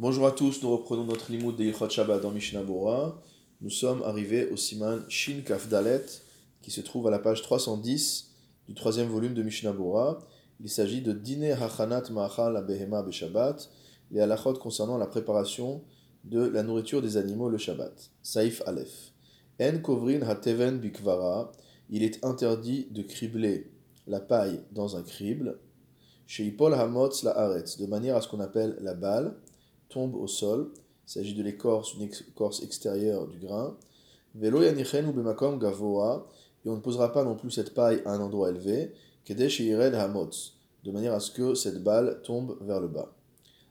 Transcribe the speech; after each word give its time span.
Bonjour 0.00 0.28
à 0.28 0.30
tous, 0.30 0.62
nous 0.62 0.70
reprenons 0.70 1.02
notre 1.02 1.32
limoud 1.32 1.56
de 1.56 1.64
Yichot 1.64 1.88
Shabbat 1.88 2.22
dans 2.22 2.30
Mishnah. 2.30 2.62
Nous 3.60 3.70
sommes 3.70 4.00
arrivés 4.04 4.48
au 4.48 4.56
siman 4.56 5.02
Shin 5.08 5.40
Kaf 5.44 5.68
Dalet, 5.68 6.04
qui 6.62 6.70
se 6.70 6.80
trouve 6.80 7.08
à 7.08 7.10
la 7.10 7.18
page 7.18 7.42
310 7.42 8.30
du 8.68 8.74
troisième 8.74 9.08
volume 9.08 9.34
de 9.34 9.42
Mishnah. 9.42 9.74
Il 10.60 10.70
s'agit 10.70 11.02
de 11.02 11.10
Dine 11.10 11.46
Hachanat 11.46 12.10
Ma'achal 12.12 12.52
la 12.52 12.62
Behema 12.62 13.02
Beshabbat, 13.02 13.56
les 14.12 14.20
halachot 14.20 14.52
concernant 14.52 14.98
la 14.98 15.08
préparation 15.08 15.82
de 16.22 16.46
la 16.46 16.62
nourriture 16.62 17.02
des 17.02 17.16
animaux 17.16 17.48
le 17.48 17.58
Shabbat. 17.58 18.12
Saif 18.22 18.62
Aleph. 18.66 19.10
En 19.60 19.80
Kovrin 19.80 20.22
Hateven 20.22 20.78
Bikvara, 20.78 21.50
il 21.90 22.04
est 22.04 22.24
interdit 22.24 22.86
de 22.92 23.02
cribler 23.02 23.72
la 24.06 24.20
paille 24.20 24.60
dans 24.70 24.96
un 24.96 25.02
crible. 25.02 25.58
Chez 26.28 26.54
Hamotz 26.56 27.24
la 27.24 27.32
Haaretz, 27.32 27.78
de 27.78 27.86
manière 27.86 28.14
à 28.14 28.20
ce 28.20 28.28
qu'on 28.28 28.38
appelle 28.38 28.78
la 28.80 28.94
balle 28.94 29.34
tombe 29.88 30.14
au 30.14 30.26
sol. 30.26 30.70
Il 31.06 31.10
s'agit 31.10 31.34
de 31.34 31.42
l'écorce, 31.42 31.94
une 31.94 32.02
écorce 32.02 32.62
extérieure 32.62 33.26
du 33.26 33.38
grain. 33.38 33.76
Velo 34.34 34.60
ou 34.60 35.12
bemakom 35.12 35.58
gavoa, 35.58 36.26
et 36.64 36.68
on 36.68 36.76
ne 36.76 36.80
posera 36.80 37.12
pas 37.12 37.24
non 37.24 37.34
plus 37.34 37.50
cette 37.50 37.74
paille 37.74 38.02
à 38.04 38.12
un 38.12 38.20
endroit 38.20 38.50
élevé, 38.50 38.92
kedesh 39.24 39.60
hamotz, 39.60 40.54
de 40.84 40.90
manière 40.90 41.14
à 41.14 41.20
ce 41.20 41.30
que 41.30 41.54
cette 41.54 41.82
balle 41.82 42.20
tombe 42.22 42.56
vers 42.60 42.80
le 42.80 42.88
bas. 42.88 43.12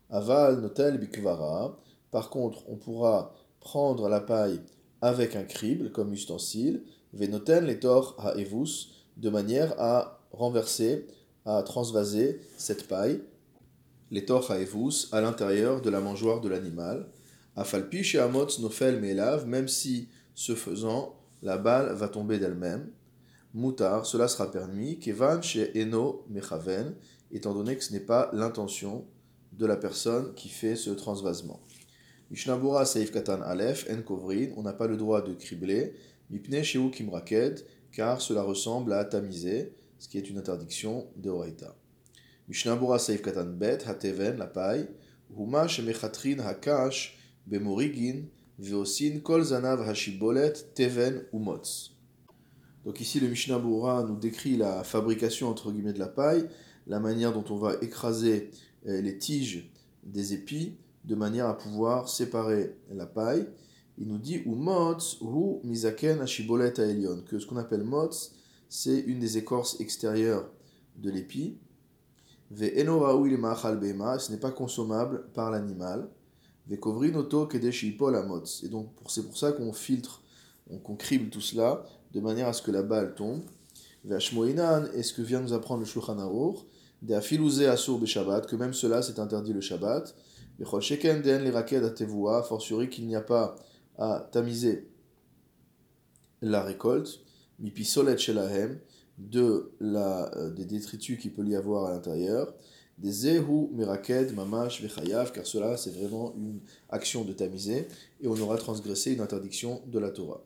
Aval 0.09 0.61
notel 0.61 0.98
bikvara, 0.98 1.77
par 2.11 2.30
contre, 2.30 2.63
on 2.70 2.75
pourra 2.75 3.36
prendre 3.59 4.09
la 4.09 4.22
paille 4.22 4.61
avec 5.02 5.36
un 5.36 5.44
crible 5.44 5.91
comme 5.91 6.13
ustensile, 6.13 6.84
venoten 7.13 7.66
letor 7.66 8.16
haevus, 8.20 8.89
de 9.17 9.30
manière 9.30 9.80
à 9.80 10.20
renverser, 10.31 11.08
à 11.45 11.61
transvaser 11.63 12.41
cette 12.58 12.88
paille 12.88 13.22
les 14.11 14.25
haevus 14.29 15.07
à 15.11 15.21
l'intérieur 15.21 15.81
de 15.81 15.89
la 15.89 15.99
mangeoire 15.99 16.41
de 16.41 16.49
l'animal. 16.49 17.07
Afalpi 17.55 18.03
chez 18.03 18.20
Amot 18.20 18.47
nofel 18.59 18.99
melav, 19.02 19.47
même 19.47 19.67
si, 19.67 20.09
ce 20.36 20.55
faisant, 20.55 21.16
la 21.41 21.58
balle 21.58 21.94
va 21.94 22.08
tomber 22.08 22.39
d'elle-même. 22.39 22.89
Moutar, 23.53 24.05
cela 24.05 24.27
sera 24.27 24.52
permis. 24.52 24.99
Kevan 24.99 25.41
chez 25.41 25.72
Eno 25.81 26.25
mechaven, 26.30 26.95
étant 27.31 27.53
donné 27.53 27.75
que 27.75 27.83
ce 27.83 27.94
n'est 27.94 27.99
pas 27.99 28.30
l'intention 28.33 29.05
de 29.53 29.66
la 29.66 29.77
personne 29.77 30.33
qui 30.36 30.49
fait 30.49 30.75
ce 30.75 30.92
transvasement. 30.92 31.59
Mishnabura 32.30 32.86
Seif 32.86 33.11
Katan 33.11 33.42
Aleph, 33.42 33.88
En 33.89 34.02
Kovrin, 34.02 34.49
on 34.58 34.64
n'a 34.64 34.73
pas 34.73 34.88
le 34.88 34.97
droit 34.97 35.21
de 35.21 35.33
cribler. 35.33 35.95
Mipne 36.30 36.61
Sheu 36.61 36.89
Kimraked, 36.89 37.66
car 37.92 38.21
cela 38.21 38.44
ressemble 38.44 38.94
à 38.94 39.05
tamiser, 39.05 39.73
ce 39.97 40.08
qui 40.08 40.17
est 40.17 40.30
une 40.30 40.38
interdiction 40.38 41.08
de 41.16 41.30
Horaïta. 41.30 41.73
Mishnabura 42.48 42.98
Saif 42.98 43.22
Katan 43.22 43.58
Bet, 43.58 43.80
Hateven, 43.86 44.38
la 44.38 44.48
paille, 44.48 44.88
Huma 45.38 45.67
Shemechatrin 45.67 46.40
Hakash, 46.40 47.17
Bemorigin, 47.45 48.30
Veosin, 48.58 49.20
Kol 49.20 49.44
Zanav 49.44 49.81
Hashibolet, 49.88 50.54
Teven 50.73 51.26
ou 51.34 51.39
Motz. 51.39 51.92
Donc 52.86 53.02
ici 53.02 53.20
le 53.20 53.28
Mishnabura 53.28 54.04
nous 54.04 54.16
décrit 54.16 54.56
la 54.56 54.86
fabrication 54.86 55.50
entre 55.50 55.72
guillemets 55.73 55.92
de 55.92 56.00
la 56.00 56.08
paille, 56.08 56.48
la 56.88 57.02
manière 57.02 57.34
dont 57.34 57.44
on 57.50 57.58
va 57.58 57.76
écraser 57.81 58.50
euh, 58.88 59.02
les 59.02 59.17
tiges 59.17 59.70
des 60.04 60.34
épis 60.34 60.78
de 61.04 61.16
manière 61.16 61.48
à 61.48 61.58
pouvoir 61.58 62.08
séparer 62.08 62.78
la 62.89 63.06
paille. 63.06 63.45
Il 63.98 64.08
nous 64.08 64.20
dit 64.20 64.42
ou 64.45 64.56
motz 64.56 65.17
ou 65.20 65.61
hashibolet 66.22 66.80
aelion 66.80 67.23
que 67.28 67.39
ce 67.39 67.45
qu'on 67.45 67.58
appelle 67.58 67.84
motz 67.84 68.34
c'est 68.70 69.00
une 69.00 69.20
des 69.20 69.38
écorces 69.38 69.80
extérieures 69.82 70.50
de 70.95 71.09
l'épi 71.09 71.58
ce 72.52 74.31
n'est 74.31 74.38
pas 74.38 74.52
consommable 74.52 75.26
par 75.34 75.52
l'animal. 75.52 76.09
Et 76.70 76.78
donc 76.78 78.89
c'est 79.08 79.23
pour 79.23 79.38
ça 79.38 79.52
qu'on 79.52 79.73
filtre, 79.73 80.22
qu'on 80.84 80.95
crible 80.95 81.30
tout 81.30 81.42
cela, 81.42 81.86
de 82.14 82.20
manière 82.20 82.48
à 82.48 82.54
ce 82.54 82.62
que 82.62 82.72
la 82.72 82.84
balle 82.84 83.16
tombe. 83.16 83.42
Et 84.10 84.14
ce 84.14 85.14
que 85.14 85.21
vient 85.21 85.42
nous 85.42 85.54
apprendre 85.54 85.82
le 85.82 85.86
Shulchan 85.86 86.20
Aruch, 86.20 86.60
que 87.02 88.55
même 88.55 88.73
cela 88.73 89.02
c'est 89.02 89.20
interdit 89.20 89.54
le 89.54 89.61
Shabbat. 89.61 90.16
fortiori 92.44 92.89
qu'il 92.89 93.08
n'y 93.08 93.16
a 93.16 93.21
pas 93.21 93.55
à 93.98 94.27
tamiser 94.32 94.89
la 96.42 96.64
récolte, 96.64 97.20
shelahem, 97.64 98.80
de 99.17 99.72
la, 99.80 100.36
euh, 100.38 100.52
des 100.52 100.66
détritus 100.66 101.20
qu'il 101.20 101.33
peut 101.33 101.45
y 101.45 101.55
avoir 101.55 101.86
à 101.86 101.92
l'intérieur, 101.92 102.54
des 102.98 103.11
zehu, 103.11 103.70
miraked, 103.73 104.33
mamash, 104.36 104.82
vechayav, 104.82 105.32
car 105.32 105.45
cela 105.45 105.78
c'est 105.78 105.92
vraiment 105.92 106.33
une 106.36 106.60
action 106.89 107.23
de 107.23 107.33
tamiser, 107.33 107.88
et 108.22 108.27
on 108.27 108.39
aura 108.39 108.58
transgressé 108.58 109.14
une 109.14 109.22
interdiction 109.22 109.82
de 109.88 110.00
la 110.00 110.10
Torah. 110.10 110.44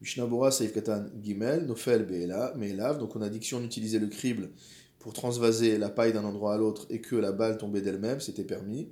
Mishnabura 0.00 0.50
Saif 0.50 0.72
Katan 0.72 1.06
Gimel, 1.22 1.66
Nofel 1.66 2.06
Me'elav, 2.06 2.98
donc 2.98 3.16
on 3.16 3.22
a 3.22 3.28
dit 3.28 3.40
que 3.40 3.46
si 3.46 3.54
on 3.54 3.62
utilisait 3.62 3.98
le 3.98 4.08
crible 4.08 4.50
pour 4.98 5.12
transvaser 5.12 5.78
la 5.78 5.88
paille 5.88 6.12
d'un 6.12 6.24
endroit 6.24 6.54
à 6.54 6.58
l'autre 6.58 6.86
et 6.90 7.00
que 7.00 7.16
la 7.16 7.32
balle 7.32 7.58
tombait 7.58 7.80
d'elle-même, 7.80 8.20
c'était 8.20 8.44
permis. 8.44 8.90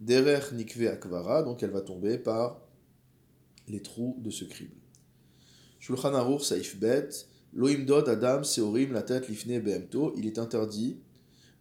Derer 0.00 0.40
Nikve 0.54 0.88
Akvara, 0.88 1.42
donc 1.42 1.62
elle 1.62 1.70
va 1.70 1.82
tomber 1.82 2.18
par 2.18 2.60
les 3.68 3.82
trous 3.82 4.16
de 4.20 4.30
ce 4.30 4.44
crible. 4.44 4.76
Shulchan 5.78 6.14
Aruch 6.14 6.42
Saif 6.42 6.78
Bet, 6.78 7.08
Loimdod 7.52 8.08
Adam 8.08 8.44
Seorim 8.44 8.92
la 8.92 9.02
tête 9.02 9.28
lifne 9.28 9.60
behemto, 9.60 10.14
il 10.16 10.26
est 10.26 10.38
interdit 10.38 11.00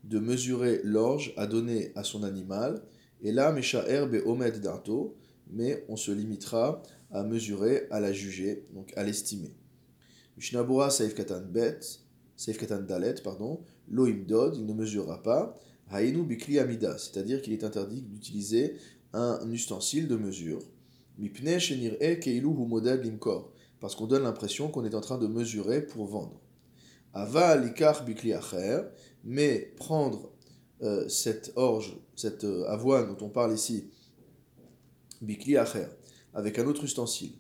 de 0.04 0.20
mesurer 0.20 0.82
l'orge 0.84 1.34
à 1.36 1.48
donner 1.48 1.92
à 1.96 2.04
son 2.04 2.24
animal, 2.24 2.82
et 3.22 3.32
là 3.32 3.52
Meshaer 3.52 4.06
omed 4.26 4.62
dato, 4.62 5.18
mais 5.52 5.84
on 5.90 5.96
se 5.96 6.12
limitera 6.12 6.84
à 7.12 7.24
mesurer, 7.24 7.88
à 7.90 8.00
la 8.00 8.14
juger, 8.14 8.66
donc 8.74 8.94
à 8.96 9.04
l'estimer. 9.04 9.56
Mishnabura 10.38 10.92
Saif 10.92 11.16
Katan 11.16 11.42
Bet, 11.42 11.80
Saif 12.38 12.58
Katan 12.58 12.84
Dalet, 12.84 13.16
pardon, 13.24 13.60
Loimdod, 13.90 14.56
il 14.58 14.68
ne 14.68 14.74
mesurera 14.74 15.24
pas, 15.24 15.60
Hainu 15.92 16.24
Bikli 16.24 16.60
Amida, 16.60 16.98
c'est-à-dire 17.00 17.42
qu'il 17.42 17.54
est 17.54 17.64
interdit 17.64 18.04
d'utiliser 18.04 18.76
un 19.12 19.40
ustensile 19.52 20.08
de 20.08 20.16
mesure. 20.16 20.60
Mipne 21.18 21.60
Shenir 21.60 21.98
E 22.00 22.16
Keilu 22.16 22.54
Limkor 23.04 23.52
parce 23.80 23.96
qu'on 23.96 24.08
donne 24.08 24.24
l'impression 24.24 24.70
qu'on 24.70 24.86
est 24.86 24.96
en 24.96 25.02
train 25.02 25.18
de 25.18 25.28
mesurer 25.28 25.82
pour 25.82 26.06
vendre. 26.06 26.40
Ava 27.14 27.56
likar 27.56 28.04
bikli 28.06 28.34
acher, 28.34 28.82
mais 29.24 29.74
prendre 29.78 30.32
euh, 30.82 31.08
cette 31.10 31.52
orge, 31.56 31.98
cette 32.16 32.44
euh, 32.44 32.66
avoine 32.68 33.16
dont 33.16 33.26
on 33.26 33.30
parle 33.30 33.54
ici, 33.54 33.90
bikli 35.22 35.58
acher, 35.58 35.88
avec 36.34 36.60
un 36.60 36.68
autre 36.68 36.84
ustensile, 36.84 37.34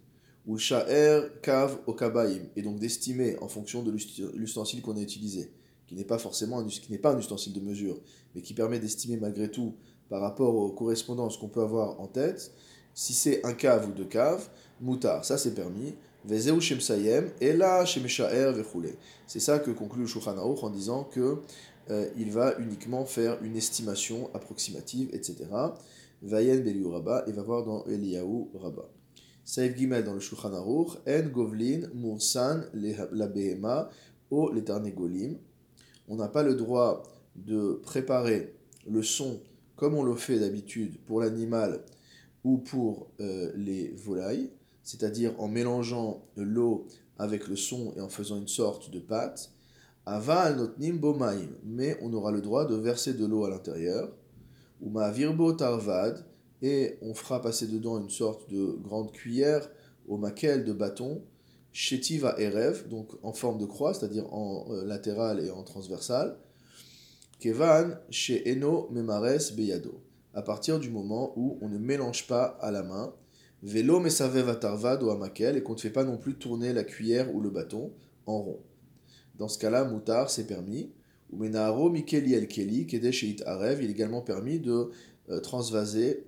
ou 0.46 0.58
sha'er 0.58 1.30
kav 1.42 1.78
okabaim, 1.86 2.42
et 2.56 2.62
donc 2.62 2.80
d'estimer 2.80 3.38
en 3.40 3.48
fonction 3.48 3.84
de 3.84 3.92
l'ustensile 4.36 4.82
qu'on 4.82 4.98
a 4.98 5.02
utilisé, 5.02 5.52
qui 5.88 5.96
n'est 5.96 6.06
pas 6.06 6.18
forcément 6.18 6.60
un, 6.60 6.66
qui 6.66 6.92
n'est 6.92 6.98
pas 6.98 7.14
un 7.14 7.20
ustensile 7.20 7.54
de 7.54 7.60
mesure, 7.60 8.00
mais 8.34 8.42
qui 8.42 8.54
permet 8.54 8.80
d'estimer 8.80 9.18
malgré 9.18 9.52
tout 9.52 9.76
par 10.10 10.22
rapport 10.22 10.56
aux 10.56 10.72
correspondances 10.72 11.38
qu'on 11.38 11.50
peut 11.50 11.62
avoir 11.62 12.00
en 12.02 12.08
tête, 12.08 12.52
si 12.96 13.14
c'est 13.14 13.46
un 13.46 13.54
cave 13.54 13.88
ou 13.88 13.94
deux 13.94 14.06
caves, 14.06 14.50
moutar, 14.82 15.24
ça 15.24 15.38
c'est 15.38 15.54
permis, 15.54 15.94
C'est 16.28 16.50
ça 19.40 19.59
que 19.59 19.72
conclut 19.72 20.02
le 20.02 20.07
Shulchan 20.07 20.38
en 20.38 20.69
disant 20.69 21.06
que 21.06 21.38
euh, 21.90 22.09
il 22.18 22.31
va 22.31 22.59
uniquement 22.59 23.06
faire 23.06 23.41
une 23.41 23.56
estimation 23.56 24.29
approximative, 24.34 25.09
etc. 25.13 25.46
Vayen 26.22 26.62
Rabba, 26.91 27.24
et 27.28 27.31
va 27.31 27.41
voir 27.41 27.63
dans 27.63 27.85
Eliyahu 27.85 28.47
Rabba. 28.53 28.90
Saïf 29.46 29.78
Gimel 29.78 30.03
dans 30.03 30.13
le 30.13 30.19
Shulchan 30.19 30.53
Aruch, 30.53 30.97
En 31.08 31.29
Govlin, 31.29 31.88
Mursan, 31.96 32.63
la 32.74 33.28
Behema, 33.28 33.90
O 34.29 34.52
les 34.52 34.62
Golim. 34.91 35.38
On 36.08 36.18
n'a 36.18 36.28
pas 36.28 36.44
le 36.44 36.56
droit 36.56 37.03
de 37.35 37.79
préparer 37.81 38.53
le 38.88 39.02
son 39.02 39.41
comme 39.75 39.96
on 39.96 40.03
le 40.03 40.16
fait 40.16 40.38
d'habitude 40.40 41.00
pour 41.06 41.22
l'animal 41.22 41.84
ou 42.44 42.58
pour 42.58 43.08
euh, 43.22 43.52
les 43.55 43.91
volailles 43.91 44.49
c'est-à-dire 44.90 45.40
en 45.40 45.47
mélangeant 45.47 46.26
l'eau 46.36 46.88
avec 47.20 47.47
le 47.47 47.56
son 47.56 47.94
et 47.96 48.02
en 48.02 48.09
faisant 48.09 48.38
une 48.38 48.47
sorte 48.47 48.90
de 48.90 48.97
pâte. 48.97 49.52
Aval 50.08 50.58
notnim 50.58 50.97
bomaim, 50.97 51.50
mais 51.64 51.96
on 52.02 52.12
aura 52.12 52.32
le 52.32 52.41
droit 52.41 52.66
de 52.66 52.74
verser 52.74 53.14
de 53.14 53.24
l'eau 53.24 53.46
à 53.46 53.52
l'intérieur. 53.52 54.12
Ou 54.82 54.90
ma 54.90 55.12
virbo 55.12 55.53
tarvad, 55.53 56.26
et 56.64 56.97
on 57.03 57.14
fera 57.14 57.40
passer 57.40 57.68
dedans 57.68 58.00
une 58.00 58.09
sorte 58.09 58.50
de 58.50 58.80
grande 58.82 59.12
cuillère 59.12 59.70
au 60.08 60.18
maquel 60.18 60.66
de 60.66 60.74
bâton, 60.74 61.22
shetiva 61.72 62.40
erev, 62.40 62.88
donc 62.90 63.12
en 63.22 63.32
forme 63.32 63.59
de 63.59 63.68
croix, 63.68 63.94
c'est-à-dire 63.94 64.34
en 64.34 64.72
euh, 64.72 64.85
latéral 64.85 65.40
et 65.40 65.52
en 65.52 65.62
transversal. 65.62 66.35
Kevan 67.40 67.96
chez 68.09 68.52
eno 68.52 68.90
memares 68.90 69.53
beyado, 69.56 70.02
à 70.34 70.42
partir 70.42 70.80
du 70.80 70.90
moment 70.90 71.32
où 71.35 71.59
on 71.62 71.70
ne 71.70 71.78
mélange 71.78 72.26
pas 72.26 72.58
à 72.59 72.72
la 72.72 72.82
main, 72.82 73.14
Vélo 73.61 74.00
mesavev 74.00 74.50
atarvad 74.50 75.03
ou 75.03 75.09
amakel, 75.09 75.58
et 75.58 75.64
qu'on 75.64 75.73
ne 75.73 75.79
fait 75.79 75.90
pas 75.90 76.06
non 76.06 76.17
plus 76.17 76.35
tourner 76.35 76.72
la 76.72 76.84
cuillère 76.84 77.34
ou 77.35 77.41
le 77.41 77.50
bâton 77.50 77.91
en 78.26 78.41
rond. 78.41 78.59
Dans 79.38 79.47
ce 79.47 79.58
cas-là, 79.59 79.84
moutar, 79.85 80.29
c'est 80.29 80.47
permis. 80.47 80.91
Ou 81.32 81.38
menaro 81.38 81.90
mikeli 81.90 82.34
el 82.34 82.47
keli, 82.47 82.88
kedesheit 82.88 83.44
arev, 83.46 83.84
il 83.84 83.90
est 83.90 83.91
également 83.91 84.22
permis 84.22 84.59
de 84.59 84.90
euh, 85.29 85.40
transvaser 85.41 86.26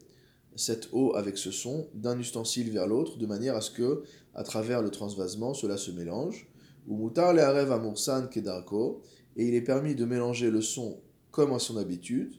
cette 0.56 0.90
eau 0.92 1.16
avec 1.16 1.38
ce 1.38 1.52
son 1.52 1.88
d'un 1.94 2.20
ustensile 2.20 2.70
vers 2.70 2.86
l'autre, 2.86 3.18
de 3.18 3.26
manière 3.26 3.56
à 3.56 3.62
ce 3.62 3.72
que, 3.72 4.04
à 4.36 4.44
travers 4.44 4.82
le 4.82 4.92
transvasement, 4.92 5.54
cela 5.54 5.78
se 5.78 5.92
mélange. 5.92 6.48
Ou 6.88 6.98
mutar 6.98 7.34
le 7.34 7.42
arev 7.42 7.72
amursan 7.72 8.28
kedarko, 8.28 9.02
et 9.38 9.48
il 9.48 9.56
est 9.56 9.62
permis 9.62 9.96
de 9.96 10.06
mélanger 10.06 10.52
le 10.52 10.62
son 10.62 11.00
comme 11.32 11.54
à 11.54 11.60
son 11.60 11.78
habitude, 11.78 12.34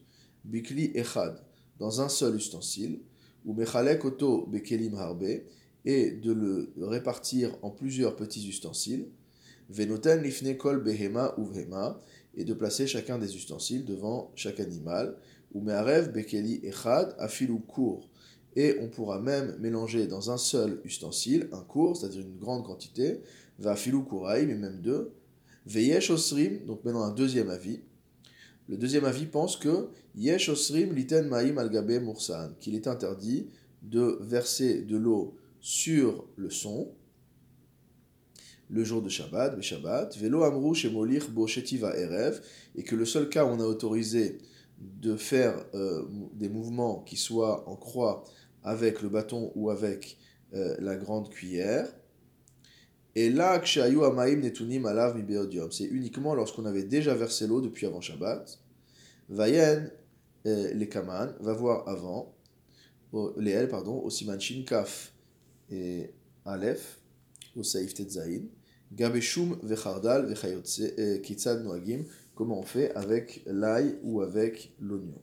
bikli 0.44 0.93
echad, 0.94 1.43
dans 1.79 2.00
un 2.00 2.09
seul 2.09 2.37
ustensile, 2.37 3.00
ou 3.44 3.55
mechalek 3.55 4.05
oto 4.05 4.47
bekelim 4.47 4.94
harbe, 4.94 5.43
et 5.85 6.11
de 6.12 6.33
le 6.33 6.73
répartir 6.87 7.56
en 7.62 7.71
plusieurs 7.71 8.15
petits 8.17 8.49
ustensiles, 8.49 9.09
venoten 9.69 10.23
lifne 10.23 10.56
kol 10.56 10.83
behema 10.83 11.35
ou 11.39 11.50
et 12.35 12.44
de 12.44 12.55
placer 12.55 12.87
chacun 12.87 13.19
des 13.19 13.35
ustensiles 13.37 13.85
devant 13.85 14.31
chaque 14.35 14.61
animal, 14.61 15.17
ou 15.53 15.61
me'arev 15.61 16.12
bekeli 16.12 16.61
echad 16.62 17.15
afilu 17.19 17.61
court. 17.61 18.09
Et 18.55 18.79
on 18.81 18.89
pourra 18.89 19.19
même 19.21 19.56
mélanger 19.61 20.06
dans 20.06 20.31
un 20.31 20.37
seul 20.37 20.81
ustensile, 20.85 21.49
un 21.53 21.62
court, 21.62 21.97
c'est-à-dire 21.97 22.21
une 22.21 22.39
grande 22.39 22.65
quantité, 22.65 23.21
va 23.59 23.73
afilu 23.73 24.03
kouraim, 24.05 24.49
et 24.49 24.55
même 24.55 24.81
deux, 24.81 25.12
veyesh 25.67 26.11
osrim, 26.11 26.65
donc 26.67 26.85
maintenant 26.85 27.05
un 27.05 27.12
deuxième 27.12 27.50
avis. 27.50 27.81
Le 28.69 28.76
deuxième 28.76 29.05
avis 29.05 29.26
pense 29.26 29.56
que 29.56 29.88
yesh 30.14 30.49
osrim 30.49 30.94
liten 30.94 31.29
ma'im 31.29 31.59
al 31.59 31.70
mursan, 32.00 32.53
qu'il 32.61 32.75
est 32.75 32.87
interdit 32.87 33.49
de 33.82 34.19
verser 34.20 34.82
de 34.82 34.97
l'eau 34.97 35.37
sur 35.61 36.25
le 36.37 36.50
son, 36.50 36.93
le 38.70 38.85
jour 38.85 39.03
de 39.03 39.09
Shabbat, 39.09 39.61
Shabbat, 39.61 40.17
velo 40.17 40.41
bo 40.50 40.75
erev, 40.75 42.41
et 42.75 42.82
que 42.82 42.97
le 42.97 43.05
seul 43.05 43.29
cas 43.29 43.44
où 43.44 43.49
on 43.49 43.61
a 43.61 43.64
autorisé 43.64 44.38
de 44.79 45.17
faire 45.17 45.65
euh, 45.75 46.05
des 46.35 46.49
mouvements 46.49 47.03
qui 47.03 47.17
soient 47.17 47.69
en 47.69 47.76
croix 47.76 48.25
avec 48.62 49.03
le 49.03 49.08
bâton 49.08 49.53
ou 49.55 49.70
avec 49.70 50.17
euh, 50.55 50.75
la 50.81 50.97
grande 50.97 51.29
cuillère, 51.29 51.87
et 53.14 53.31
là, 53.31 53.61
netunim 53.61 54.87
alav 54.87 55.23
c'est 55.70 55.85
uniquement 55.85 56.35
lorsqu'on 56.35 56.64
avait 56.64 56.85
déjà 56.85 57.14
versé 57.14 57.47
l'eau 57.47 57.61
depuis 57.61 57.87
avant 57.87 58.00
Shabbat. 58.00 58.59
Vayen, 59.29 59.91
euh, 60.47 60.73
les 60.75 60.88
kaman, 60.88 61.35
va 61.41 61.53
voir 61.53 61.88
avant, 61.88 62.35
les 63.37 63.53
L, 63.53 63.69
pardon, 63.69 64.00
au 64.00 64.11
siman 64.11 64.38
kaf 64.67 65.12
et 65.70 66.11
Aleph, 66.44 66.99
au 67.56 67.62
saif 67.62 67.94
tetzaïn, 67.94 68.44
Gabeshum 68.93 69.58
vechardal 69.62 70.26
vechayotse 70.26 71.20
kitzad 71.23 71.62
noagim, 71.65 72.05
comment 72.35 72.58
on 72.58 72.62
fait 72.62 72.94
avec 72.94 73.43
l'ail 73.47 73.99
ou 74.03 74.20
avec 74.20 74.75
l'oignon? 74.81 75.20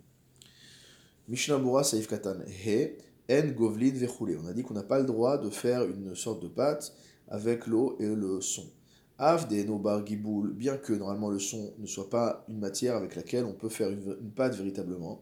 Mishnah 1.30 1.60
Bura 1.60 1.84
Saif 1.84 2.08
Katan 2.08 2.40
He, 2.48 2.98
En 3.30 3.48
Govlin 3.50 3.94
Vechule. 3.94 4.40
On 4.44 4.48
a 4.48 4.54
dit 4.54 4.64
qu'on 4.64 4.74
n'a 4.74 4.82
pas 4.82 4.98
le 4.98 5.06
droit 5.06 5.38
de 5.38 5.52
faire 5.52 5.84
une 5.84 6.16
sorte 6.16 6.42
de 6.42 6.48
pâte 6.48 6.96
avec 7.30 7.68
l'eau 7.68 7.96
et 8.00 8.08
le 8.08 8.42
son. 8.42 8.66
Av 9.18 9.48
de 9.50 9.64
Nobar 9.64 10.06
Giboul, 10.06 10.54
bien 10.54 10.78
que 10.78 10.94
normalement 10.94 11.30
le 11.30 11.40
son 11.40 11.74
ne 11.78 11.86
soit 11.86 12.10
pas 12.10 12.46
une 12.48 12.60
matière 12.60 12.96
avec 12.96 13.16
laquelle 13.16 13.46
on 13.46 13.54
peut 13.54 13.70
faire 13.70 13.90
une, 13.90 14.32
pâte 14.36 14.56
véritablement. 14.56 15.22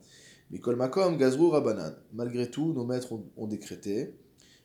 Mikol 0.52 0.76
Makom 0.76 1.18
Gazrou 1.18 1.50
Rabanan. 1.50 1.96
Malgré 2.14 2.50
tout, 2.50 2.74
nos 2.74 2.86
maîtres 2.86 3.14
ont, 3.36 3.48
décrété 3.48 4.14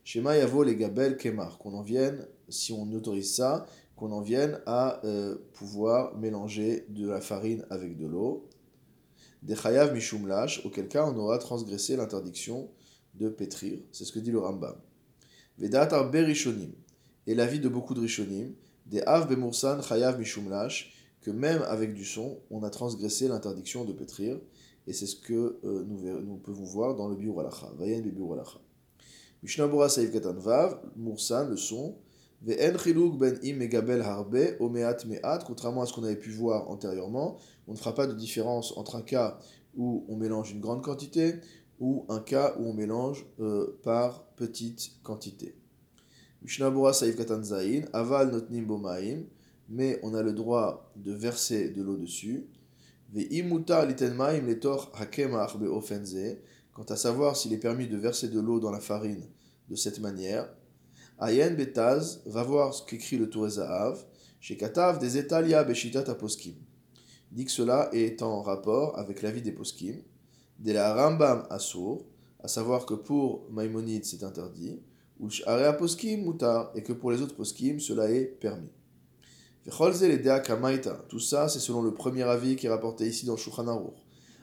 Shema 0.05 0.37
Yavo 0.37 0.63
les 0.65 0.77
Gabel 0.77 1.17
Kemar, 1.17 1.59
qu'on 1.59 1.75
en 1.75 1.83
vienne 1.83 2.27
si 2.49 2.73
on 2.73 2.93
autorise 2.93 3.35
ça, 3.35 3.67
qu'on 3.97 4.13
en 4.13 4.21
vienne 4.21 4.61
à 4.67 5.01
euh, 5.07 5.37
pouvoir 5.55 6.17
mélanger 6.19 6.85
de 6.91 7.09
la 7.09 7.21
farine 7.21 7.65
avec 7.71 7.97
de 7.97 8.07
l'eau. 8.07 8.49
Des 9.43 9.57
chayav 9.57 9.95
mishum 9.95 10.31
auquel 10.65 10.89
cas 10.89 11.07
on 11.07 11.17
aura 11.17 11.39
transgressé 11.39 11.97
l'interdiction 11.97 12.69
de 13.15 13.29
pétrir. 13.29 13.79
C'est 13.93 14.05
ce 14.05 14.13
que 14.13 14.19
dit 14.19 14.31
le 14.31 14.39
Rambam. 14.39 14.77
Vedat 15.59 16.03
berishonim, 16.05 16.73
et 17.27 17.35
l'avis 17.35 17.61
de 17.61 17.69
beaucoup 17.69 17.95
de 17.95 18.01
rishonim, 18.01 18.55
des 18.87 19.03
av 19.03 19.29
bemursan 19.29 19.81
chayav 19.83 20.19
mishum 20.19 20.49
que 21.23 21.31
même 21.31 21.63
avec 21.63 21.95
du 21.95 22.05
son, 22.05 22.41
on 22.51 22.63
a 22.65 22.71
transgressé 22.71 23.29
l'interdiction 23.29 23.85
de 23.85 23.93
pétrir. 23.93 24.39
Et 24.87 24.93
c'est 24.93 25.07
ce 25.07 25.15
que 25.15 25.61
euh, 25.65 25.85
nous, 25.87 26.21
nous, 26.21 26.37
pouvons 26.37 26.65
voir 26.65 26.97
dans 26.97 27.09
le 27.09 27.15
Biur 27.15 27.39
Alacha. 27.39 27.71
Vayen 27.79 28.01
Biur 28.01 28.33
Alacha. 28.33 28.59
Mishnah 29.43 29.69
Bora 29.69 29.89
Saïf 29.89 30.11
Katan 30.11 30.35
Vav, 30.35 30.81
Mursan, 30.97 31.49
le 31.49 31.57
son, 31.57 31.97
ben 32.43 32.77
contrairement 35.47 35.83
à 35.83 35.87
ce 35.87 35.93
qu'on 35.93 36.03
avait 36.03 36.17
pu 36.17 36.31
voir 36.31 36.69
antérieurement, 36.69 37.39
on 37.69 37.73
ne 37.73 37.77
fera 37.77 37.95
pas 37.95 38.09
de 38.09 38.15
différence 38.15 38.77
entre 38.77 38.97
un 38.97 39.03
cas 39.03 39.39
où 39.77 40.05
on 40.09 40.17
mélange 40.17 40.51
une 40.51 40.61
grande 40.61 40.83
quantité 40.83 41.35
ou 41.79 42.05
un 42.09 42.19
cas 42.19 42.57
où 42.59 42.67
on 42.67 42.73
mélange 42.73 43.27
euh, 43.39 43.79
par 43.85 44.25
petite 44.35 44.91
quantité. 45.05 45.55
Mishnabura 46.43 46.93
Saïf 46.93 47.17
Katan 47.17 47.43
Aval 47.93 48.33
Notnim 48.33 48.67
Bomaim, 48.67 49.23
mais 49.69 50.01
on 50.03 50.13
a 50.15 50.23
le 50.23 50.33
droit 50.33 50.93
de 50.97 51.13
verser 51.13 51.71
de 51.71 51.83
l'eau 51.83 51.97
dessus. 51.97 52.49
Quant 56.73 56.85
à 56.89 56.97
savoir 56.97 57.37
s'il 57.37 57.53
est 57.53 57.59
permis 57.59 57.87
de 57.87 57.97
verser 57.97 58.29
de 58.29 58.41
l'eau 58.41 58.59
dans 58.59 58.73
la 58.73 58.81
farine 58.81 59.25
de 59.69 59.77
cette 59.77 60.01
manière, 60.01 60.49
Ayen 61.21 61.55
Betaz 61.55 62.23
va 62.27 62.43
voir 62.43 62.75
ce 62.75 62.85
qu'écrit 62.85 63.19
le 63.19 63.31
Tour 63.31 63.49
Zahav, 63.49 64.05
chez 64.41 64.57
Katav 64.57 64.99
des 64.99 65.19
Etalia 65.19 65.63
Beshitat 65.63 66.11
Aposkim. 66.11 66.55
Il 67.31 67.37
dit 67.37 67.45
que 67.45 67.53
cela 67.53 67.89
est 67.93 68.23
en 68.23 68.43
rapport 68.43 68.99
avec 68.99 69.23
l'avis 69.23 69.43
des 69.43 69.53
Poskim, 69.53 70.03
de 70.59 70.73
la 70.73 70.93
Rambam 70.95 71.47
Asur, 71.51 72.05
à 72.41 72.49
savoir 72.49 72.85
que 72.87 72.95
pour 72.95 73.49
Maïmonide 73.51 74.05
c'est 74.05 74.25
interdit, 74.25 74.81
et 75.23 76.83
que 76.83 76.93
pour 76.93 77.11
les 77.11 77.23
autres 77.23 77.35
Poskim 77.35 77.81
cela 77.81 78.11
est 78.11 78.25
permis. 78.25 78.71
Tout 79.65 81.21
ça, 81.21 81.49
c'est 81.49 81.61
selon 81.61 81.83
le 81.83 81.95
premier 81.95 82.25
avis 82.25 82.57
qui 82.57 82.67
est 82.67 82.71
rapporté 82.71 83.07
ici 83.07 83.27
dans 83.27 83.37
Shulchan 83.37 83.69
Aruch. 83.69 83.95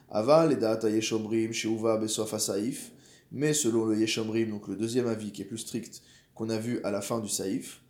Aval 0.08 0.58
Yeshomrim, 0.84 1.52
Sheuva 1.52 1.98
Besof 1.98 2.32
Asaif, 2.34 2.92
mais 3.30 3.52
selon 3.52 3.84
le 3.84 3.98
Yeshomrim, 3.98 4.50
donc 4.50 4.66
le 4.68 4.76
deuxième 4.76 5.06
avis 5.06 5.30
qui 5.30 5.42
est 5.42 5.44
plus 5.44 5.58
strict, 5.58 6.02
qu'on 6.34 6.48
a 6.48 6.56
vu 6.56 6.80
à 6.84 6.90
la 6.90 7.02
fin 7.02 7.20
du 7.20 7.28
Saïf, 7.28 7.82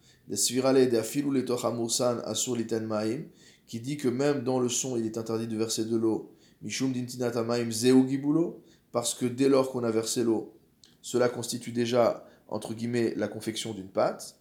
qui 3.67 3.81
dit 3.81 3.97
que 3.97 4.09
même 4.09 4.43
dans 4.43 4.59
le 4.59 4.69
son, 4.69 4.97
il 4.97 5.07
est 5.07 5.17
interdit 5.17 5.47
de 5.47 5.57
verser 5.57 5.85
de 5.85 5.97
l'eau, 5.97 6.35
parce 8.93 9.15
que 9.15 9.27
dès 9.27 9.49
lors 9.49 9.71
qu'on 9.71 9.85
a 9.85 9.91
versé 9.91 10.25
l'eau, 10.25 10.53
cela 11.01 11.29
constitue 11.29 11.73
déjà, 11.73 12.27
entre 12.51 12.75
guillemets, 12.75 13.15
la 13.17 13.29
confection 13.29 13.73
d'une 13.73 13.89
pâte. 13.89 14.37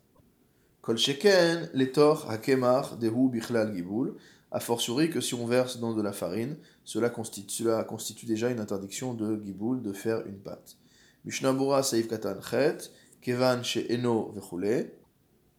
Kol 0.82 0.98
sheken, 0.98 1.70
letor 1.74 2.30
hakemar 2.30 2.98
dehu 2.98 3.30
bichlal 3.30 3.74
gibul, 3.74 4.16
a 4.52 4.60
fortiori 4.60 5.10
que 5.10 5.22
si 5.22 5.36
on 5.36 5.46
verse 5.46 5.80
dans 5.80 5.94
de 5.94 6.02
la 6.02 6.12
farine, 6.12 6.58
cela 6.84 7.10
constitue, 7.10 8.26
déjà 8.26 8.50
une 8.50 8.60
interdiction 8.60 9.14
de 9.14 9.40
giboul, 9.44 9.82
de 9.82 9.94
faire 9.94 10.26
une 10.26 10.40
pâte. 10.40 10.78
Mishnabura 11.26 11.84
saïf 11.84 12.08
katan 12.08 12.42
chet, 12.42 12.92
Kevan 13.22 13.64
chez 13.64 13.94
Eno 13.94 14.32
vechule. 14.32 14.92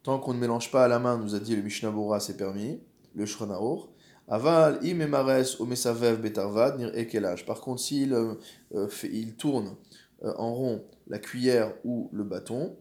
Tant 0.02 0.18
qu'on 0.18 0.32
ne 0.32 0.38
mélange 0.38 0.70
pas 0.70 0.84
à 0.84 0.88
la 0.88 0.98
main, 0.98 1.18
nous 1.18 1.34
a 1.34 1.38
dit 1.38 1.54
le 1.54 1.62
Mishnah 1.62 1.90
Bora, 1.90 2.20
c'est 2.20 2.36
permis, 2.36 2.80
le 3.14 3.26
Shronaour. 3.26 3.90
Aval 4.28 4.78
im 4.82 5.00
emares 5.00 5.58
o 5.58 5.66
mesavev 5.66 6.20
betarvad 6.22 6.78
nir 6.78 6.92
ekelage. 6.94 7.44
Par 7.44 7.60
contre, 7.60 7.82
s'il 7.82 8.14
euh, 8.14 8.34
euh, 8.74 8.88
il 9.02 9.34
tourne 9.34 9.74
euh, 10.22 10.32
en 10.38 10.54
rond 10.54 10.84
la 11.10 11.18
cuillère 11.18 11.74
ou 11.84 12.08
le 12.12 12.24
bâton, 12.24 12.76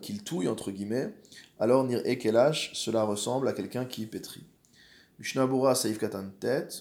qu'il 0.00 0.22
touille 0.22 0.46
entre 0.46 0.70
guillemets, 0.70 1.12
alors 1.58 1.84
nir 1.84 2.00
ekelage, 2.04 2.70
cela 2.74 3.02
ressemble 3.02 3.48
à 3.48 3.52
quelqu'un 3.52 3.84
qui 3.84 4.06
pétrit. 4.06 4.44
Mishnah 5.18 5.46
Bora 5.46 5.74
saif 5.74 5.98
katan 5.98 6.26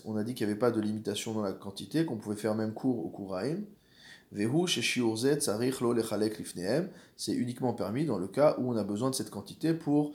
on 0.06 0.18
a 0.18 0.24
dit 0.24 0.34
qu'il 0.34 0.46
n'y 0.46 0.52
avait 0.52 0.60
pas 0.60 0.72
de 0.72 0.82
limitation 0.82 1.34
dans 1.34 1.42
la 1.42 1.54
quantité, 1.54 2.06
qu'on 2.06 2.18
pouvait 2.18 2.36
faire 2.36 2.54
même 2.54 2.74
court 2.74 3.06
au 3.06 3.10
kouraim. 3.10 3.60
C'est 7.18 7.34
uniquement 7.34 7.74
permis 7.74 8.06
dans 8.06 8.18
le 8.18 8.28
cas 8.28 8.56
où 8.58 8.72
on 8.72 8.78
a 8.78 8.84
besoin 8.84 9.10
de 9.10 9.16
cette 9.16 9.30
quantité 9.30 9.74
pour 9.74 10.14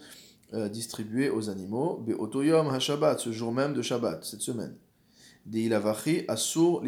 euh, 0.55 0.69
distribuer 0.69 1.29
aux 1.29 1.51
animaux. 1.51 2.03
Be'otoyom 2.07 2.71
ha-shabbat, 2.71 3.21
ce 3.21 3.31
jour 3.31 3.53
même 3.53 3.75
de 3.75 3.83
Shabbat, 3.83 4.25
cette 4.25 4.41
semaine. 4.41 4.75
Asur 6.29 6.83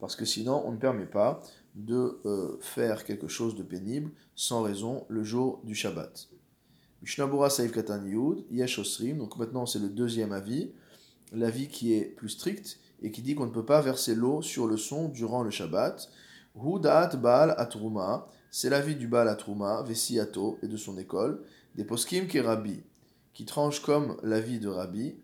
parce 0.00 0.16
que 0.16 0.24
sinon 0.24 0.62
on 0.66 0.72
ne 0.72 0.76
permet 0.76 1.06
pas 1.06 1.42
de 1.74 2.20
euh, 2.26 2.58
faire 2.60 3.04
quelque 3.04 3.28
chose 3.28 3.54
de 3.56 3.62
pénible 3.62 4.10
sans 4.34 4.62
raison 4.62 5.04
le 5.08 5.24
jour 5.24 5.60
du 5.64 5.74
Shabbat. 5.74 6.28
Mishnabura 7.02 7.50
Saif 7.50 7.72
Katan 7.72 8.04
Yud, 8.04 8.44
donc 9.18 9.36
maintenant 9.36 9.66
c'est 9.66 9.78
le 9.78 9.88
deuxième 9.88 10.32
avis, 10.32 10.72
l'avis 11.32 11.68
qui 11.68 11.94
est 11.94 12.04
plus 12.04 12.28
strict, 12.28 12.78
et 13.02 13.10
qui 13.10 13.22
dit 13.22 13.34
qu'on 13.34 13.46
ne 13.46 13.52
peut 13.52 13.64
pas 13.64 13.80
verser 13.80 14.14
l'eau 14.14 14.42
sur 14.42 14.66
le 14.66 14.76
son 14.76 15.08
durant 15.08 15.42
le 15.42 15.50
Shabbat. 15.50 16.08
Hudat 16.54 17.16
Baal 17.16 17.54
Atruma, 17.58 18.28
c'est 18.50 18.70
l'avis 18.70 18.94
du 18.94 19.08
Baal 19.08 19.28
Atruma, 19.28 19.82
Vesiato 19.82 20.58
et 20.62 20.68
de 20.68 20.76
son 20.76 20.96
école, 20.98 21.42
des 21.74 21.84
poskim 21.84 22.26
qui 22.26 22.40
Rabbi, 22.40 22.82
qui 23.32 23.44
tranche 23.44 23.80
comme 23.80 24.16
l'avis 24.22 24.60
de 24.60 24.68
Rabbi, 24.68 25.16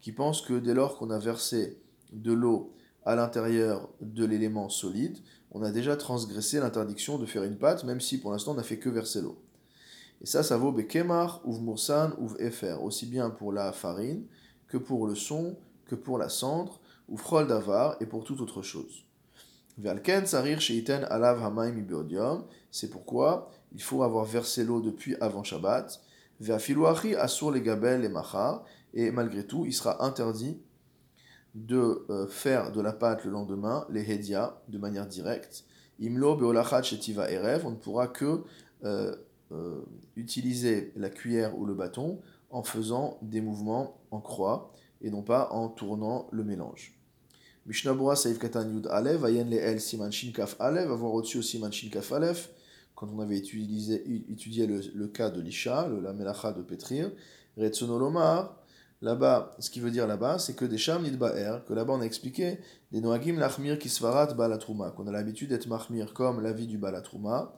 qui 0.00 0.12
pense 0.12 0.42
que 0.42 0.58
dès 0.58 0.74
lors 0.74 0.96
qu'on 0.96 1.10
a 1.10 1.18
versé 1.18 1.78
de 2.12 2.32
l'eau 2.32 2.74
à 3.04 3.14
l'intérieur 3.14 3.88
de 4.00 4.24
l'élément 4.24 4.68
solide, 4.68 5.18
on 5.52 5.62
a 5.62 5.70
déjà 5.70 5.96
transgressé 5.96 6.60
l'interdiction 6.60 7.18
de 7.18 7.26
faire 7.26 7.44
une 7.44 7.58
pâte, 7.58 7.84
même 7.84 8.00
si 8.00 8.20
pour 8.20 8.32
l'instant 8.32 8.52
on 8.52 8.56
n'a 8.56 8.62
fait 8.62 8.78
que 8.78 8.88
verser 8.88 9.20
l'eau. 9.20 9.38
Et 10.22 10.26
ça, 10.26 10.42
ça 10.42 10.56
vaut 10.58 10.72
Bekemar, 10.72 11.40
Uv 11.46 11.60
Mursan, 11.60 12.12
Uv 12.20 12.36
Efer, 12.38 12.76
aussi 12.82 13.06
bien 13.06 13.30
pour 13.30 13.52
la 13.52 13.72
farine 13.72 14.26
que 14.68 14.76
pour 14.76 15.06
le 15.06 15.14
son, 15.14 15.56
que 15.86 15.94
pour 15.94 16.18
la 16.18 16.28
cendre, 16.28 16.80
ou 17.08 17.16
Frol 17.16 17.48
Davar, 17.48 17.96
et 18.00 18.06
pour 18.06 18.22
toute 18.22 18.40
autre 18.40 18.62
chose. 18.62 19.04
C'est 22.70 22.90
pourquoi 22.90 23.50
il 23.72 23.82
faut 23.82 24.02
avoir 24.02 24.24
versé 24.24 24.64
l'eau 24.64 24.80
depuis 24.80 25.16
avant 25.20 25.42
Shabbat. 25.42 26.00
Asur 27.18 27.50
les 27.50 27.60
Gabel 27.60 28.04
et 28.04 28.08
Machar, 28.08 28.64
et 28.94 29.10
malgré 29.10 29.46
tout, 29.46 29.66
il 29.66 29.72
sera 29.72 30.04
interdit 30.04 30.58
de 31.54 32.06
euh, 32.10 32.26
faire 32.28 32.72
de 32.72 32.80
la 32.80 32.92
pâte 32.92 33.24
le 33.24 33.30
lendemain, 33.30 33.86
les 33.90 34.10
Hedia, 34.10 34.62
de 34.68 34.78
manière 34.78 35.06
directe. 35.06 35.64
Imlo 35.98 36.36
Beolachat 36.36 36.82
Shetiva 36.82 37.30
Erev, 37.30 37.66
on 37.66 37.70
ne 37.70 37.76
pourra 37.76 38.08
que 38.08 38.44
euh, 38.84 39.14
euh, 39.52 39.84
utiliser 40.16 40.92
la 40.96 41.10
cuillère 41.10 41.58
ou 41.58 41.66
le 41.66 41.74
bâton 41.74 42.20
en 42.50 42.62
faisant 42.62 43.18
des 43.22 43.40
mouvements 43.40 44.00
en 44.10 44.20
croix 44.20 44.72
et 45.02 45.10
non 45.10 45.22
pas 45.22 45.50
en 45.50 45.68
tournant 45.68 46.28
le 46.30 46.44
mélange. 46.44 46.99
Mishnabura 47.70 48.16
Saif 48.16 48.40
Katan 48.40 48.68
Yud 48.68 48.88
Alev, 48.88 49.24
Ayen 49.24 49.48
Le 49.48 49.56
El 49.56 49.80
Siman 49.80 50.10
Shinkaf 50.10 50.56
Alev, 50.58 50.90
avoir 50.90 51.14
au-dessus 51.14 51.38
aussi 51.38 51.52
Siman 51.52 51.72
Shinkaf 51.72 52.10
Alev, 52.10 52.48
quand 52.96 53.08
on 53.14 53.20
avait 53.20 53.36
étudié, 53.36 54.66
le, 54.66 55.06
cas 55.06 55.30
de 55.30 55.40
l'Isha, 55.40 55.88
la 56.02 56.12
Melacha 56.12 56.52
de 56.52 56.62
Petrir, 56.62 57.12
Retsonolomar, 57.56 58.56
Là-bas, 59.02 59.54
ce 59.60 59.70
qui 59.70 59.78
veut 59.78 59.92
dire 59.92 60.08
là-bas, 60.08 60.40
c'est 60.40 60.54
que 60.54 60.64
des 60.64 60.78
Sham 60.78 61.04
Nidba'er, 61.04 61.64
que 61.68 61.72
là-bas 61.72 61.92
on 61.92 62.00
a 62.00 62.04
expliqué, 62.04 62.58
des 62.90 63.00
Noagim 63.00 63.38
Lachmir 63.38 63.78
Kisvarat 63.78 64.34
Balatruma, 64.34 64.90
qu'on 64.90 65.06
a 65.06 65.12
l'habitude 65.12 65.50
d'être 65.50 65.68
Mahmir 65.68 66.12
comme 66.12 66.42
la 66.42 66.52
vie 66.52 66.66
du 66.66 66.76
Balatruma, 66.76 67.54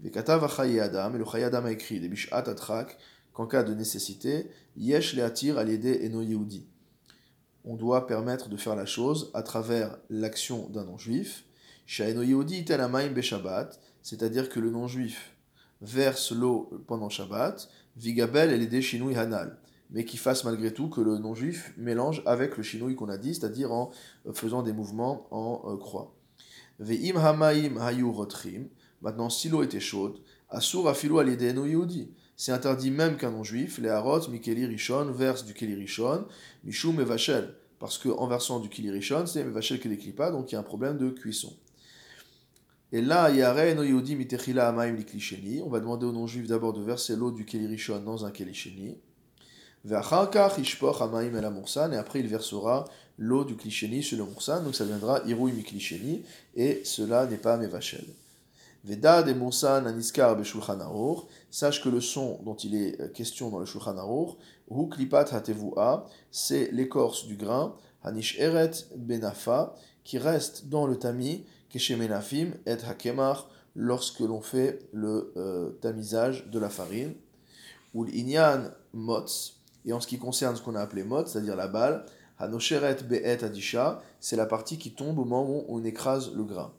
Vekatav 0.00 0.42
Adam, 0.42 1.14
et 1.14 1.18
le 1.18 1.24
Chayadam 1.24 1.66
a 1.66 1.70
écrit, 1.70 2.00
des 2.00 2.08
Bishat 2.08 2.36
Atrak, 2.36 2.98
qu'en 3.32 3.46
cas 3.46 3.62
de 3.62 3.74
nécessité, 3.74 4.50
Yesh 4.76 5.14
Leatir 5.14 5.56
Aliede 5.56 6.02
Eno 6.02 6.20
Yehudi. 6.20 6.66
On 7.64 7.76
doit 7.76 8.06
permettre 8.06 8.48
de 8.48 8.56
faire 8.56 8.76
la 8.76 8.86
chose 8.86 9.30
à 9.34 9.42
travers 9.42 9.96
l'action 10.10 10.68
d'un 10.70 10.84
non-juif. 10.84 11.44
C'est-à-dire 14.02 14.48
que 14.48 14.60
le 14.60 14.70
non-juif 14.70 15.36
verse 15.80 16.32
l'eau 16.32 16.70
pendant 16.86 17.08
Shabbat, 17.08 17.68
Vigabel 17.96 18.50
Elede 18.50 18.80
Shinui 18.80 19.16
Hanal 19.16 19.58
mais 19.92 20.04
qui 20.04 20.16
fasse 20.16 20.44
malgré 20.44 20.72
tout 20.72 20.88
que 20.88 21.00
le 21.00 21.18
non-juif 21.18 21.72
mélange 21.76 22.22
avec 22.24 22.56
le 22.56 22.62
shinui 22.62 22.96
qu'on 22.96 23.10
a 23.10 23.18
dit, 23.18 23.34
c'est-à-dire 23.34 23.72
en 23.72 23.92
faisant 24.32 24.62
des 24.62 24.72
mouvements 24.72 25.28
en 25.30 25.62
euh, 25.66 25.76
croix. 25.76 26.14
Ve'im 26.78 27.16
hamaim 27.16 27.76
hayu 27.76 28.04
rotrim, 28.04 28.68
maintenant 29.02 29.28
si 29.28 29.50
l'eau 29.50 29.62
était 29.62 29.80
chaude, 29.80 30.18
asur 30.48 30.88
afilu 30.88 31.18
alideno 31.18 31.66
yehudi. 31.66 32.10
C'est 32.44 32.50
interdit 32.50 32.90
même 32.90 33.18
qu'un 33.18 33.30
non-juif, 33.30 33.78
les 33.78 33.88
mikeli 34.28 34.66
rishon, 34.66 35.12
verse 35.12 35.44
du 35.44 35.54
keli 35.54 35.76
rishon, 35.76 36.24
mishum 36.64 37.00
evachel, 37.00 37.54
parce 37.78 37.98
qu'en 37.98 38.26
versant 38.26 38.58
du 38.58 38.68
keli 38.68 38.90
rishon, 38.90 39.26
c'est 39.26 39.42
evachel 39.42 39.78
keli 39.78 39.96
pas, 40.10 40.32
donc 40.32 40.50
il 40.50 40.56
y 40.56 40.58
a 40.58 40.58
un 40.58 40.64
problème 40.64 40.98
de 40.98 41.10
cuisson. 41.10 41.52
Et 42.90 43.00
là, 43.00 43.30
yare 43.30 43.76
no 43.76 43.84
yehudi 43.84 44.16
mitechila 44.16 44.66
amaim 44.66 44.96
likli 44.96 45.62
on 45.64 45.68
va 45.68 45.78
demander 45.78 46.04
au 46.04 46.10
non-juif 46.10 46.48
d'abord 46.48 46.72
de 46.72 46.82
verser 46.82 47.14
l'eau 47.14 47.30
du 47.30 47.44
keli 47.44 47.68
rishon 47.68 48.00
dans 48.00 48.24
un 48.24 48.32
keli 48.32 48.54
sheni, 48.54 48.98
et 49.88 49.94
après 49.94 50.26
il 52.18 52.26
versera 52.26 52.84
l'eau 53.18 53.44
du 53.44 53.54
klisheni 53.54 54.02
sur 54.02 54.18
le 54.18 54.24
moursan, 54.24 54.64
donc 54.64 54.74
ça 54.74 54.84
viendra 54.84 55.20
irouy 55.28 55.52
mi 55.52 55.62
klisheni, 55.62 56.24
et 56.56 56.80
cela 56.82 57.26
n'est 57.26 57.36
pas 57.36 57.56
mevachel. 57.56 58.04
Veda 58.84 59.22
de 59.22 59.32
moursan 59.32 59.86
aniskar 59.86 60.36
beshulchan 60.36 60.80
sache 61.50 61.80
que 61.82 61.88
le 61.88 62.00
son 62.00 62.40
dont 62.44 62.56
il 62.56 62.74
est 62.74 63.00
euh, 63.00 63.08
question 63.08 63.48
dans 63.48 63.60
le 63.60 63.66
shulchan 63.66 63.96
aruch, 63.96 64.36
hu 64.70 64.88
klipat 64.88 65.26
hatevua, 65.32 66.06
c'est 66.32 66.68
l'écorce 66.72 67.26
du 67.26 67.36
grain, 67.36 67.76
hanish 68.02 68.40
eret 68.40 68.72
benafa, 68.96 69.76
qui 70.02 70.18
reste 70.18 70.68
dans 70.68 70.88
le 70.88 70.98
tamis, 70.98 71.44
keshemenafim 71.70 72.54
et 72.66 72.72
hakemar, 72.72 73.48
lorsque 73.76 74.18
l'on 74.18 74.40
fait 74.40 74.80
le 74.92 75.32
euh, 75.36 75.70
tamisage 75.80 76.50
de 76.50 76.58
la 76.58 76.68
farine, 76.68 77.14
ou 77.94 78.02
l'inyan 78.02 78.64
motz, 78.92 79.60
et 79.84 79.92
en 79.92 80.00
ce 80.00 80.08
qui 80.08 80.18
concerne 80.18 80.56
ce 80.56 80.62
qu'on 80.62 80.74
a 80.74 80.80
appelé 80.80 81.04
mot, 81.04 81.24
c'est-à-dire 81.24 81.54
la 81.54 81.68
balle, 81.68 82.04
Hanosheret 82.38 83.04
be'et 83.04 83.44
adisha, 83.44 84.02
c'est 84.18 84.34
la 84.34 84.46
partie 84.46 84.76
qui 84.76 84.92
tombe 84.92 85.20
au 85.20 85.24
moment 85.24 85.48
où 85.48 85.64
on 85.68 85.84
écrase 85.84 86.32
le 86.34 86.42
grain. 86.42 86.72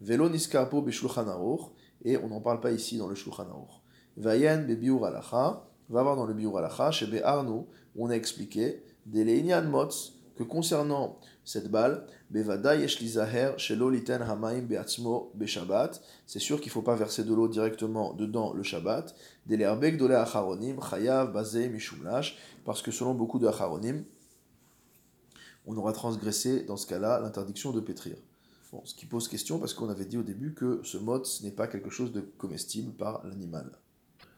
Velo 0.00 0.28
niskapo 0.28 0.86
et 2.02 2.16
on 2.16 2.28
n'en 2.28 2.40
parle 2.40 2.60
pas 2.60 2.70
ici 2.70 2.96
dans 2.96 3.08
le 3.08 3.14
shulchan 3.14 3.68
Vayen 4.16 4.62
bebiur 4.62 5.04
alacha, 5.04 5.66
va 5.88 6.02
voir 6.02 6.16
dans 6.16 6.26
le 6.26 6.34
biur 6.34 6.56
alacha, 6.56 6.90
chez 6.90 7.06
Be'arnu, 7.06 7.64
où 7.94 8.06
on 8.06 8.10
a 8.10 8.14
expliqué, 8.14 8.82
leinian 9.12 9.62
mots, 9.62 9.88
que 10.36 10.42
concernant 10.42 11.18
cette 11.44 11.70
balle, 11.70 12.06
Bevada 12.30 12.76
yeshlizaher 12.76 13.58
shelo 13.58 13.90
liten 13.90 14.22
hamaim 14.22 14.62
beatzmo 14.62 15.32
c'est 16.26 16.38
sûr 16.38 16.60
qu'il 16.60 16.68
ne 16.68 16.72
faut 16.72 16.82
pas 16.82 16.96
verser 16.96 17.24
de 17.24 17.34
l'eau 17.34 17.48
directement 17.48 18.14
dedans 18.14 18.54
le 18.54 18.62
Shabbat, 18.62 19.14
dole 19.46 20.14
acharonim, 20.14 20.80
chayav 20.80 21.32
bazei 21.32 21.68
mishumlash, 21.68 22.38
parce 22.64 22.80
que 22.80 22.90
selon 22.90 23.14
beaucoup 23.14 23.38
de 23.38 23.46
acharonim, 23.46 24.04
on 25.66 25.76
aura 25.76 25.92
transgressé 25.92 26.64
dans 26.64 26.76
ce 26.76 26.86
cas-là 26.86 27.20
l'interdiction 27.20 27.72
de 27.72 27.80
pétrir. 27.80 28.16
Ce 28.84 28.94
qui 28.94 29.06
pose 29.06 29.28
question 29.28 29.58
parce 29.58 29.74
qu'on 29.74 29.88
avait 29.88 30.04
dit 30.04 30.18
au 30.18 30.22
début 30.22 30.54
que 30.54 30.80
ce 30.84 30.96
mot 30.96 31.22
n'est 31.42 31.50
pas 31.50 31.66
quelque 31.66 31.90
chose 31.90 32.12
de 32.12 32.20
comestible 32.20 32.92
par 32.92 33.26
l'animal. 33.26 33.78